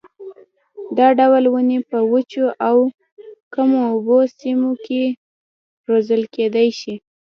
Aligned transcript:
دا 0.97 1.07
ډول 1.19 1.43
ونې 1.51 1.79
په 1.89 1.97
وچو 2.11 2.45
او 2.67 2.77
کمو 3.53 3.79
اوبو 3.91 4.17
سیمو 4.39 4.71
کې 4.85 5.03
روزل 5.87 6.21
کېدلای 6.35 6.69
شي. 6.79 6.95